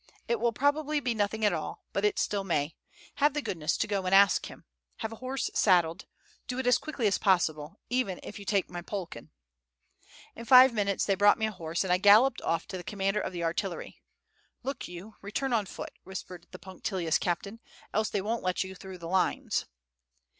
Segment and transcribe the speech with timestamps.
[0.27, 2.75] It will probably be nothing at all, but still it may.
[3.17, 4.65] Have the goodness to go and ask him.
[4.97, 6.07] Have a horse saddled.
[6.47, 9.29] Do it as quickly as possible, even if you take my Polkan."
[10.35, 13.21] In five minutes they brought me a horse, and I galloped off to the commander
[13.21, 14.01] of the artillery.
[14.63, 17.59] "Look you, return on foot," whispered the punctilious captain,
[17.93, 19.65] "else they won't let you through the lines."